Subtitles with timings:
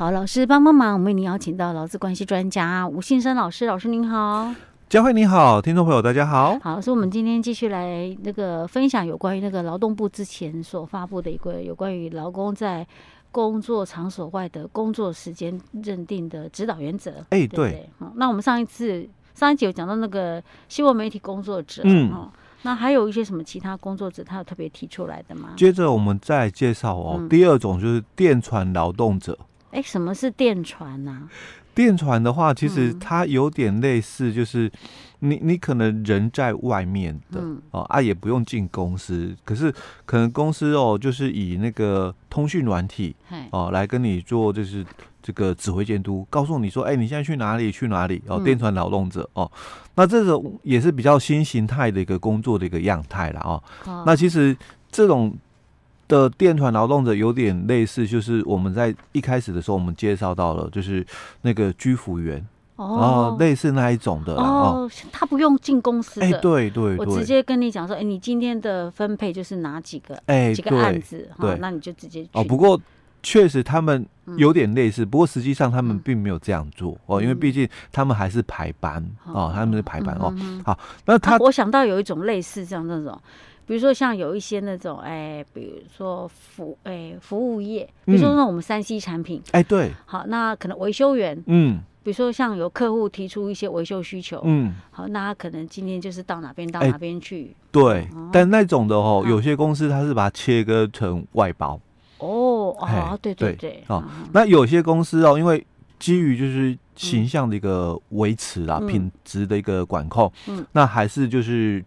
[0.00, 4.50] 好，老师帮帮忙，我们为您邀请到劳资关系专家吴信生老师，老师您好。
[4.88, 6.58] 佳慧你好，听众朋友大家好。
[6.62, 12.86] 好，所以我们今天继续来那个分享有关于那个劳动部之前所发布的一个有关于劳工在
[13.30, 17.10] 工作场所外的工作时间认定的指导原则。
[17.28, 17.86] 哎、欸，对。
[17.98, 22.26] 好，那我们上一次上一集有讲到那个新闻媒体工作者，嗯，
[22.62, 25.50] 那还有一些什么其他工作者，他有特别提出来的吗？
[25.58, 29.38] 接着我们再介绍哦、嗯，第二种就是电传劳动者。
[29.82, 31.30] 什么是电传呢、啊？
[31.72, 34.70] 电传的话，其实它有点类似，就是
[35.20, 39.72] 你你可能人在外面的、嗯、哦啊，也不用进公司，可是
[40.04, 43.14] 可能公司哦，就是以那个通讯软体
[43.50, 44.84] 哦来跟你做，就是
[45.22, 49.50] 这个指挥监督，告诉你说，哎、欸，你现在去哪里去哪里哦，电传劳动者哦，
[49.94, 54.02] 那这种也是比较新形态的一个工作的一个样态了哦，哦。
[54.04, 54.54] 那其实
[54.90, 55.32] 这种。
[56.10, 61.06] 的电团劳动者有点类似，就是我们在一开始的时候，我们介绍到了，就是
[61.42, 72.42] 那个居服员哦，类似那一种的哦，哦，他不用进公司的，对对对，我直接跟你讲说，哎、欸，你今天的分配就是哪几个，哎、欸，几个案子，对，那你就直接哦。
[72.42, 72.80] 不过
[73.22, 74.04] 确实他们
[74.36, 80.62] 有点类似，嗯、不过实际上他们并没有这样做哦，因为毕竟他们还是排班、嗯、哦，他们是排班、嗯、哦。
[80.64, 83.16] 好，那他、啊、我想到有一种类似这样那种。
[83.70, 101.80] 比如说像有一些那种哎，比如说服哎服务业，比如说那我们三 C 产品哎、嗯，对，好，那可能维修员，嗯，比如说像有客户提出一些维修需求，嗯，好，那他可能今天就是到哪边到哪边去，对、哦，但那种的哦，有些公司它是把它切割成外包，
[102.18, 105.64] 哦，哦，对对对，对哦、嗯，那有些公司哦，因为
[106.00, 111.84] 基于就是形象的一个维持啦、嗯，品质的一个管控，嗯，那还是就是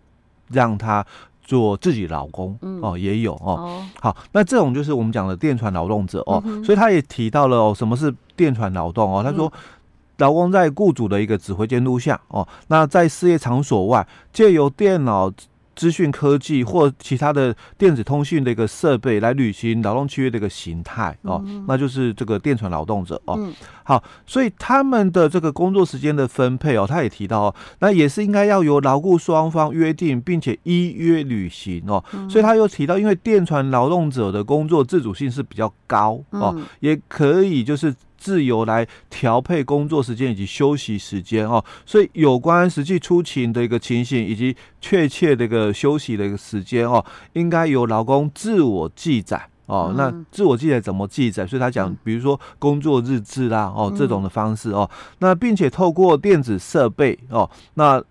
[0.47, 1.05] 让他。
[1.43, 3.85] 做自己老公、嗯、哦，也有哦，哦。
[4.01, 9.21] 好，那这种就是我们讲的电传劳动者哦、嗯，所以他也提到了哦，什么是电传劳动哦？
[9.23, 9.51] 他说，
[10.17, 15.31] 劳工在雇主的一个指挥监督下哦，那在事业场所外借由电脑。
[15.75, 23.53] 资讯科技或其他的电子通讯的一个设备来履行劳动契约的一个形态哦、嗯，那就是这个电传劳动者哦、嗯。
[23.83, 32.29] 好，所以他们的这个工作时间的分配哦，他也提到哦，那也是应该要由劳雇双方约定，并且依约履行哦、嗯。
[32.29, 37.93] 所以他又提到，因为电传劳动者的工作自主性是比较高哦，嗯、也可以就是。
[38.23, 49.93] 自由来调配工作时间以及休息时间哦，所以有关实际出勤的一个情形以及确切的一个休息的一个时间哦，应该由劳工自我记载哦。
[49.97, 51.45] 那自我记载怎么记载？
[51.45, 54.89] 所以他讲，比如说工作日志啦哦，这种的方式哦，
[55.19, 58.01] 那并且透过电子设备哦，那。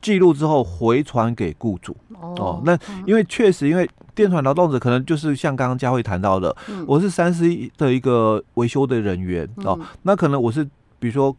[0.00, 1.96] 记录之后回传给雇主。
[2.20, 10.64] 哦，那因为确实，因为电传劳动者可能就是像刚刚佳慧谈到的，嗯、我是三 C 的一个维修的人员哦、嗯，那可能我是
[10.98, 11.34] 比如说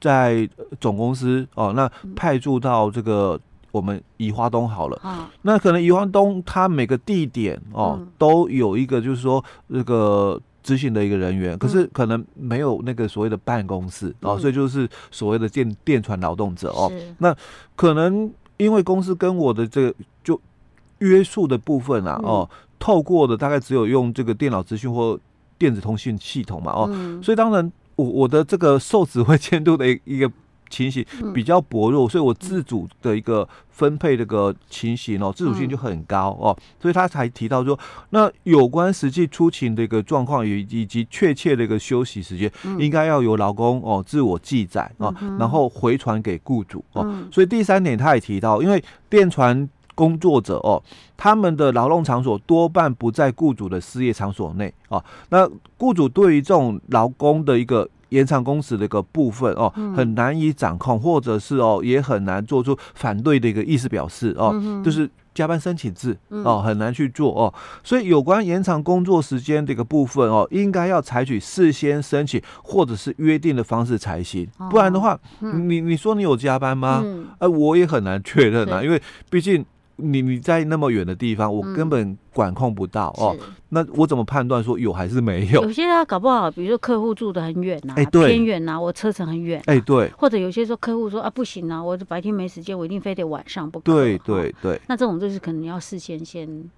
[0.00, 0.48] 在
[0.80, 3.38] 总公司哦，那派驻到这个
[3.70, 10.40] 我们宜花东好了，嗯、那可能宜花东它每个地点哦都有一个就是说这个。
[10.66, 16.90] 执行的一个人员，可是可能没有那个所谓的办公室、嗯、哦，所以就是所谓的电电传劳动者哦。
[17.18, 17.32] 那
[17.76, 19.94] 可能因为公司跟我的这个
[20.24, 20.40] 就
[20.98, 22.50] 约束的部分啊、嗯、哦，
[22.80, 25.16] 透过的大概只有用这个电脑资讯或
[25.56, 30.28] 电子通讯系统嘛哦、嗯，所以当然我我的这个受指挥 监督的一个。
[30.68, 37.78] 情形比较薄弱，所以我自主的一个分配这个情形哦，自主性就很高哦，所以他才提到说，
[38.10, 47.06] 那有关实际出勤的一个状况以以及确切的一个休息时间，应该要由劳工哦自我记载哦，然后回传给雇主哦。
[47.30, 50.82] 所以第三点他也提到，因为电传工作者哦，
[51.16, 55.48] 他们的劳动场所多半不在雇主的事业场所内哦，那
[55.78, 57.88] 雇主对于这种劳工的一个。
[58.10, 67.52] 延长工时的一个部分哦，很难以掌控，或者是哦，也很难做出反对的一个意思表示哦，就是加班申请制哦，很难去做哦。
[67.82, 77.04] 所以有关延长工作时间的一个部分哦，应该要采取事先申请或者是约定的方式才行，不然的话，你你说你有加班吗？
[77.38, 79.64] 呃，我也很难确认啊，因为毕竟。
[79.96, 83.36] 你你在那么远的地方，我根本管控不到、嗯、哦。
[83.70, 85.62] 那我怎么判断说有还是没有？
[85.62, 89.64] 有些他搞不好，比如说客户住的很远呐、啊，偏远呐，我车程很远、啊。
[89.66, 90.10] 哎，对。
[90.16, 93.84] 或者有些时候客户说啊，不行啊，我白天没时间，我一定非得晚上不可。
[93.92, 94.80] 对对对。
[94.86, 96.70] 那这种就是可能要事先先。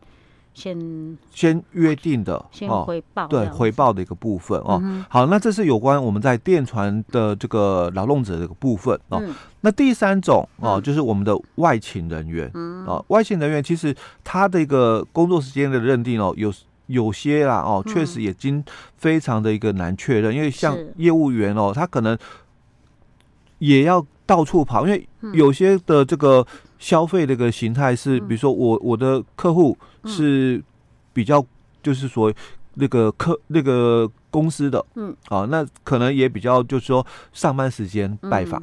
[0.58, 5.04] 先先约定的，先回报、哦，对回报的一个部分哦、嗯。
[5.08, 9.32] 好，那这是有关我们在电船的这个劳动者的一个部分哦、嗯。
[9.60, 13.04] 那第三种哦，就是我们的外勤人员、嗯、哦。
[13.06, 13.94] 外勤人员其实
[14.24, 16.52] 他的一个工作时间的认定哦，有
[16.86, 18.64] 有些啦哦，确实已经
[18.96, 22.18] 非常的一个难确认，因为像业务员哦，他可能
[23.58, 26.46] 也要到处跑，因为有些的这个
[26.78, 30.62] 消费的一个形态是，比如说我我的客户是
[31.12, 31.44] 比较
[31.82, 32.32] 就是说
[32.74, 38.62] 那个客那个公司的，嗯，啊，那可能也比较就是说上班时间拜访。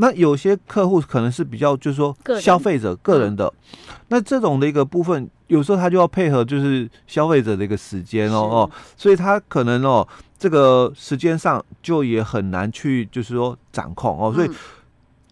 [0.00, 3.34] 那有些客户可能是比较，就是说消费者个人。
[3.34, 3.52] 的，
[3.88, 10.06] 嗯、那这种的一个部分，有时候他就要配合就是消费者的一个时间哦哦，所以他可能哦
[10.38, 14.50] 这个时间上就也很难去就是说掌控哦，所以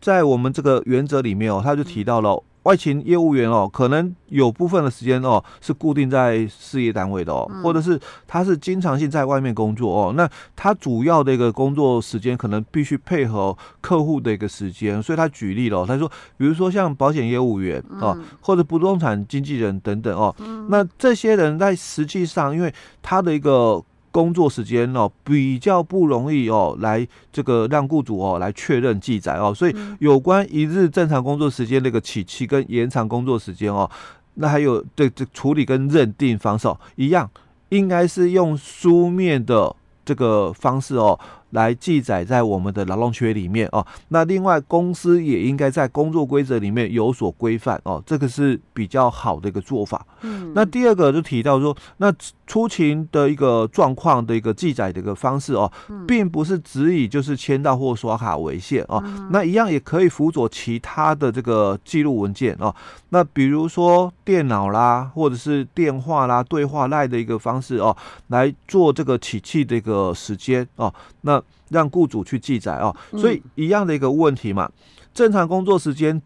[0.01, 2.43] 在我们这个原则里面哦，他就提到了。
[2.67, 10.13] 外勤业务员哦，可能有部分的时间哦是固定在事业单位的哦，或者是他是经常性在外面工作哦。
[10.17, 20.35] 那他主要的一个工作时间可能必须配合客户的一个时间，所以他举例了，他说，比如说像保险业务员哦，或者不动产经纪人等等哦，
[20.69, 23.81] 那这些人在实际上，因为他的一个。
[24.17, 33.91] 工作时间哦比较不容易哦，来这个让雇主哦来确认记载哦，所以有关一日正常工作时间那个起期跟延长工作时间哦，
[34.37, 37.31] 那还有对这处理跟认定方式一样，
[37.69, 41.21] 应该是用书面的这个方式哦。
[41.51, 43.87] 来记载在我们的劳动契约里面哦。
[44.09, 48.03] 那另外，公司也应该在工作规则里面有所规范哦。
[48.07, 50.05] 这个是比较好的一个做法。
[50.23, 50.53] 嗯。
[50.55, 52.13] 那第二个就提到说，那
[52.47, 55.71] 出勤的一个状况的一个记载的一个方式哦，
[56.07, 59.03] 并不是只以就是签到或刷卡为限哦。
[59.31, 62.75] 那一样也可以辅佐其他的这个记录文件哦。
[63.11, 67.97] 那比如说电脑啦，或者是电话啦、对话赖的一个方式哦，
[68.29, 70.93] 来做这个起气的一个时间哦。
[71.23, 71.36] 那
[71.71, 74.71] 让雇主去记载哦，所以一样的一个问题嘛。
[75.15, 76.21] 正常工作时间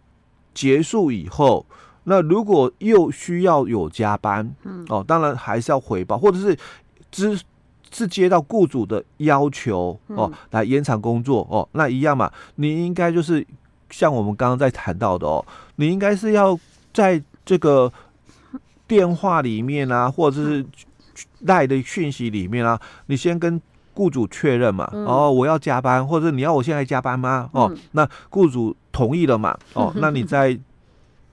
[0.52, 1.64] 结束以后，
[2.04, 4.52] 那如果又需要有加班，
[4.88, 6.58] 哦，当然还是要回报，或者是
[7.10, 7.38] 只
[7.92, 12.30] 是接到雇主的要求哦，来延长工作哦，那一样嘛。
[12.56, 13.46] 你应该就是
[13.90, 15.44] 像我们刚刚在谈到的哦，
[15.76, 16.58] 你应该是要
[16.92, 17.92] 在这个
[18.88, 20.66] 电话里面啊，或者是
[21.42, 23.62] 赖的讯息里面啊，你先跟。
[24.00, 24.90] 雇主确认嘛？
[24.94, 27.50] 哦，我要加班，或者你要我现在加班吗？
[27.52, 29.54] 哦，那雇主同意了嘛？
[29.74, 30.58] 哦，那你在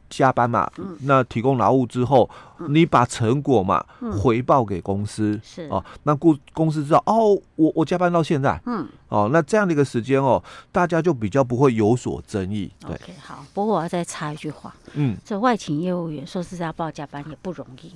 [0.10, 0.69] 加班嘛？
[1.04, 2.30] 那提供劳务之后，
[2.68, 3.86] 你把成果嘛
[4.22, 10.44] 回报给公司是哦，那雇公司知道哦，我我加班到现在，嗯，哦，那这样的一个时间哦，
[10.74, 12.69] 大家就比较不会有所争议。
[12.86, 13.46] 对好。
[13.54, 17.94] 不过我要再插一句话，嗯，这外勤业务员说实在报加班也不容易。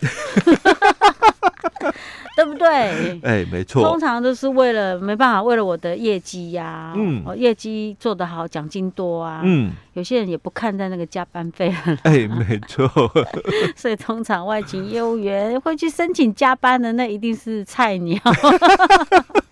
[2.42, 3.20] 对不对？
[3.22, 3.82] 哎，没错。
[3.82, 11.74] 通常都是为了没办法，为了我的业绩呀、啊，嗯，业绩做得好，奖金多啊，嗯，有些人也不看在那个加班费。
[12.04, 12.90] 哎，没错。
[13.76, 18.18] 所以通常外勤业务员会去申请加班的，那一定是菜鸟，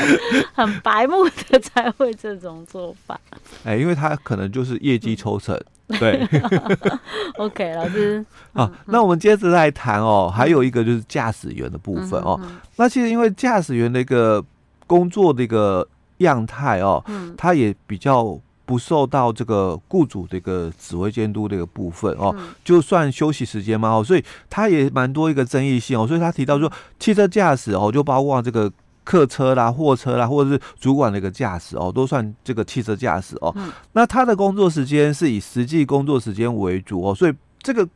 [0.54, 3.18] 很白目的才会这种做法。
[3.64, 5.54] 哎，因为他可能就是业绩抽成。
[5.88, 6.26] 嗯对，
[7.36, 8.24] OK，老师。
[8.54, 12.40] 好， 那我们接着来谈哦，还有一个就是驾驶员的部分哦。
[12.76, 14.42] 那其实因为驾驶员的一个
[14.86, 15.86] 工作的一个
[16.18, 22.34] 样态哦，嗯他也比较不受到这个雇主的一个指挥监督的一个部分哦。
[22.64, 26.06] 就算休息时间嘛哦，所以他也蛮多一个争议性哦。
[26.06, 28.72] 所以他提到说，汽车驾驶哦，就包括这个。
[29.04, 33.52] 客车啦、货车啦，或者是主管的一个驾驶哦，都算这个汽车驾驶哦。
[33.56, 37.86] 嗯、那他的工作时间是以实际工作时间为主哦，所以这个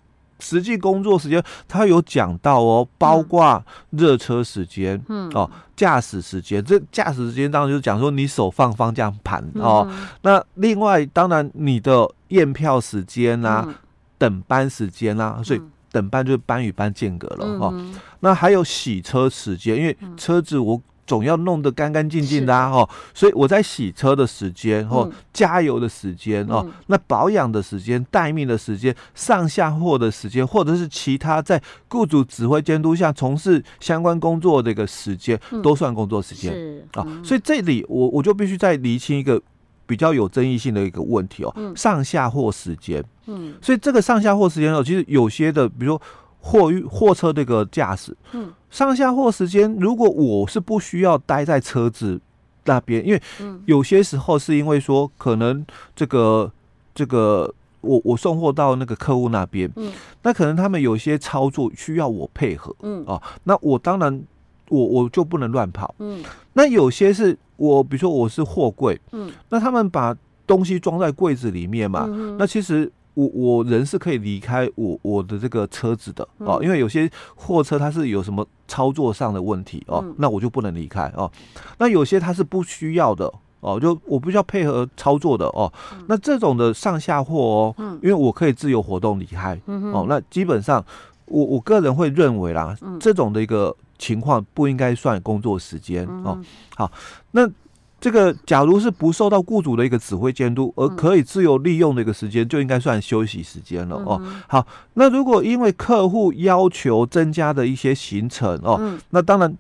[0.40, 6.62] 实际工作时间他有讲到哦，包括热车时间，嗯哦，驾驶时间。
[6.64, 9.86] 这驾驶时间当然就是讲说你手放方向盘哦。
[9.88, 13.74] 嗯、那另外当然你的验票时间啊，嗯、
[14.18, 17.70] 等班时间啊，所以等班就是班与班间隔了哦。
[17.72, 20.82] 嗯、那还有洗车时间，因为车子我。
[21.06, 36.52] 总要弄得干干净净的啊，哦，所以我在洗车的时间，哦，加油的时间，哦，那保养的时间、待命的时间、上下货的时间，或者是其他在雇主指挥监督下从事相关工作的一个时间，都算工作时间
[36.94, 37.06] 啊。
[37.22, 39.40] 所以这里我我就必须再厘清一个
[39.86, 43.04] 比较有争议性的一个问题哦，上下货时间。
[43.26, 46.02] 嗯，所以这个上下货时间哦，其实有些的，比如说。
[46.38, 52.20] 货运货车这个驾驶，嗯，上下货时间，如果我是不需要待在车子
[52.66, 53.22] 那边，因为
[53.64, 55.64] 有些时候是因为说可能
[55.94, 56.52] 这个
[56.94, 59.90] 这个我我送货到那个客户那边，嗯，
[60.22, 63.02] 那可能他们有些操作需要我配合，嗯。
[63.06, 64.22] 啊，那我当然
[64.68, 70.14] 我我就不能乱跑，嗯，那有些是我比如说我是货柜，嗯，那他们把
[70.46, 72.92] 东西装在柜子里面嘛，嗯，那其实。
[73.16, 81.30] 我我人是可以离开我我的这个车子的哦，嗯、因为有些货车它是有什么操作上的问题哦，嗯、那我就不能离开哦。
[81.78, 85.72] 那有些它是不需要的哦，就我不需要配合操作的哦。
[85.94, 90.84] 嗯、那这种的上下货哦，嗯、因为我可以自由活动离开、哦，那基本上
[91.24, 96.38] 我我个人会认为啦，嗯、这种的一个情况不应该算工作时间、哦。
[96.76, 96.92] 好，
[97.32, 97.50] 那。
[97.98, 104.20] 这个假如是不受到雇主的一个指挥监督，而可以自由利用的一个时间，就应该算休息时间了哦。
[104.46, 109.56] 好，那如果因为客户要求增加的一些行程哦，那当然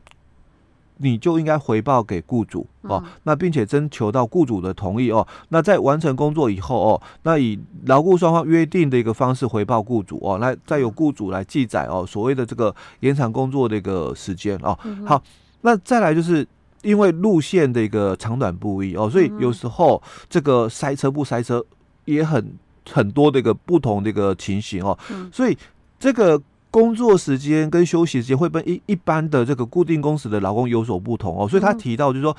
[0.98, 3.02] 你就应该回报给雇主哦。
[3.22, 5.26] 那并且征求到雇主的同意哦。
[5.48, 14.78] 那在完成工作以后哦，那以劳雇双方约定的一个方式回报雇主哦，那再由雇主来记载哦所谓的这个延长工作的一个时间哦。
[15.06, 15.22] 好，
[15.62, 16.46] 那再来就是。
[16.86, 20.00] 因为路线的一个长短不一哦，所以有时候
[20.30, 21.64] 这个塞车不塞车
[22.04, 22.54] 也很
[22.88, 24.96] 很多的一个不同的一个情形哦，
[25.32, 25.58] 所以
[25.98, 26.40] 这个
[26.70, 32.36] 工作时间跟休息时间会跟一一般的这个固定工时的劳工有所不同哦，所以他提到就是说，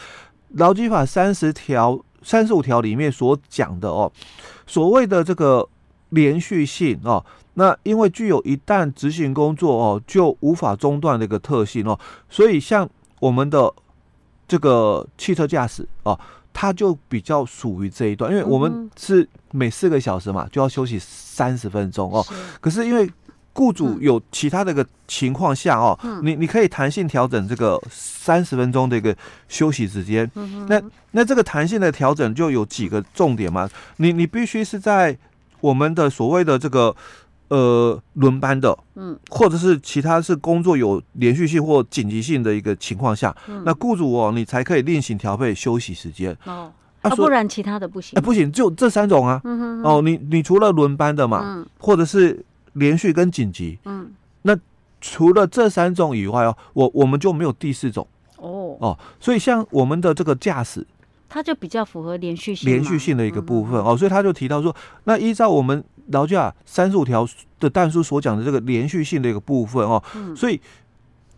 [0.54, 4.10] 劳基法三十条三十五条里面所讲的哦，
[4.66, 5.68] 所谓的这个
[6.12, 7.22] 连续性哦，
[7.56, 12.00] 那因为具有一旦执行工作哦就无法中断的一个特性哦，
[12.30, 12.90] 所以像
[13.20, 13.74] 我们的。
[14.48, 16.18] 这个汽车驾驶哦，
[16.54, 22.26] 它就比较属于这一段，因为我们是每四个小时嘛，就要休息三十分钟哦。
[22.62, 23.12] 可是因为
[23.54, 29.16] 雇主有其他的一个情况下哦，嗯、你你可以弹性调整这个三十分钟的一个
[29.48, 30.30] 休息时间。
[30.36, 33.70] 嗯、那那这个弹性的调整就有几个重点嘛？
[33.98, 35.18] 你你必须是在
[35.60, 36.96] 我们的所谓的这个。
[37.50, 46.36] 呃，轮班的，嗯，或者是其他是工作有连续性或紧急性的一个情况下，嗯、那雇主哦，你才可以另行调配休息时间。
[46.46, 49.90] 哦，啊，不然其他的不行，哎，不行，就这三种啊，嗯哼哼。
[49.90, 54.12] 哦，你你除了轮班的嘛，嗯，或者是连续跟紧急，嗯，
[54.42, 54.58] 那
[55.00, 58.06] 除了这三种以外哦，我我们就没有第四种。
[58.38, 58.76] 哦。
[58.82, 60.86] 哦，所以像我们的这个驾驶。
[61.30, 64.74] 它就比较符合连续性，连续性的一个部分哦，所以他就提到说，
[65.04, 67.28] 那依照我们劳驾三十五条
[67.60, 70.02] 的但书所讲的这个连续性的一个部分哦，
[70.36, 70.60] 所以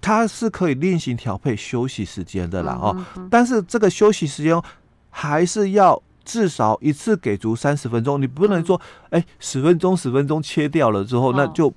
[0.01, 2.95] 它是可以另行调配休息时间的啦哦，
[3.29, 4.61] 但是这个休息时间
[5.09, 11.73] 还是要至少一次给足三十分钟，你不能说哎十分钟十分钟切掉了之后那就。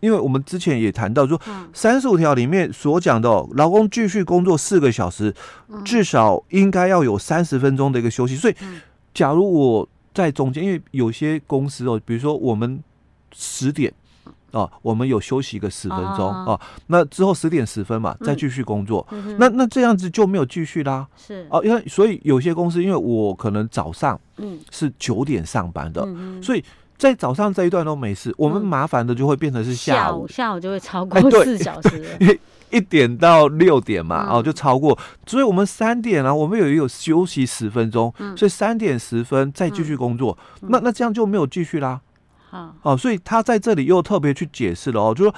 [0.00, 1.40] 因为我们之前也谈到说，
[1.72, 5.34] 三十五条里面所讲的，劳工继续工作四个小时，
[5.86, 8.36] 至少应该要有三十分钟的一个休息。
[8.36, 8.54] 所以，
[9.14, 12.82] 假如我在中间，因为有些公司哦，比如说我们
[13.32, 13.92] 十点
[14.52, 19.06] 啊，我们有休息个十分钟啊，那之后十点十分嘛，再继续工作，
[19.38, 21.06] 那那这样子就没有继续啦。
[21.16, 21.46] 是。
[21.50, 24.58] 哦，因为所以有些公司，因为我可能早上嗯。
[24.70, 26.06] 是九点上班的，
[26.42, 26.64] 所以。
[27.00, 32.38] 在早上这一段都没事，我们麻烦的就会变成是下午，下午就会超过四小时， 因为
[32.70, 42.00] 一点到六点嘛，哦就超过，所以我们三点啊，我们有有休息十分钟，所以三点十分再继续工作，那那这样就没有继续啦，
[42.50, 45.34] 好，哦，所以他在这里又特别去解释了哦，就说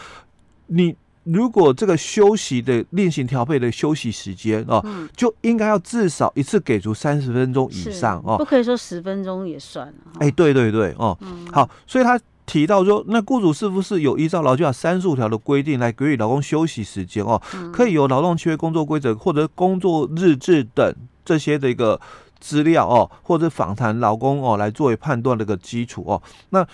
[0.67, 0.97] 你。
[1.25, 9.95] 如果这个休息的练习调配的休息时间哦，嗯、就应该要至少一次给足三十分钟以上哦，不可以说十分钟也算。
[10.19, 17.41] 哎，对对对哦，嗯、好，所以他提到说，那雇主是不是有依照劳基法三十五条的规定来给予劳工休息时间哦？
[17.55, 20.95] 嗯、可以由劳动契约工作规则或者工作日志等
[21.25, 22.01] 这些的一个
[22.41, 26.23] 资料哦，或者访谈劳工哦，来作为判断的一个基础哦。
[26.51, 26.67] 那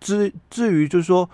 [0.00, 1.28] 至至于就是说。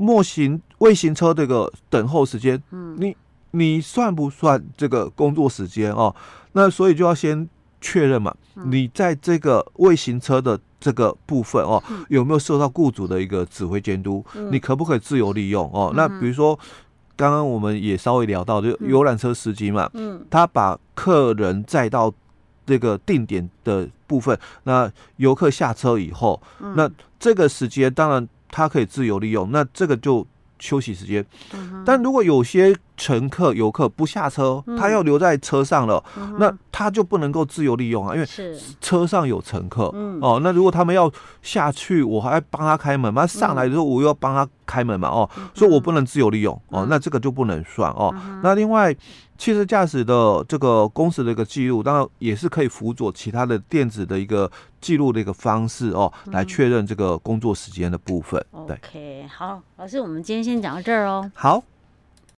[0.00, 3.16] 末行未行车这个等候时间，嗯，你
[3.50, 6.14] 你算不算这个工作时间哦？
[6.52, 7.48] 那所以就要先
[7.80, 14.24] 确认嘛，嗯、你在这个未行车的这个部分哦，嗯、有没有受到雇主的一个指挥监督？
[14.34, 15.90] 嗯、你可不可以自由利用哦？
[15.92, 16.58] 嗯、那比如说，
[17.16, 22.12] 刚刚我们也稍微聊到，就游览车司机嘛，嗯，他把客人载到
[22.66, 28.28] 这个定点的部分，那游客下车以后，嗯、那这个时间当然。
[28.50, 30.26] 他可以自由利用，那这个就
[30.58, 31.24] 休息时间。
[31.84, 36.02] 但如果有些乘客、游客不下车，嗯、他要留在车上了，
[36.38, 38.26] 那他就不能够自由利用啊，因为
[38.80, 39.84] 车上有乘客。
[40.20, 41.10] 哦，那如果他们要
[41.42, 43.26] 下去，我还帮他开门嘛？
[43.26, 45.08] 上来的时候我又要帮他开门嘛？
[45.08, 48.14] 哦，所以我不能自由利用哦，那这个就不能算哦。
[48.42, 48.96] 那另外。
[49.38, 58.44] 汽车驾驶的这个工时的一个记录，当然也是可以辅佐其他的电子的一个记录的一个方式哦，来确认这个工作时间的部分。
[58.66, 61.30] 对，OK，好，老师，我们今天先讲到这儿哦。
[61.34, 61.62] 好。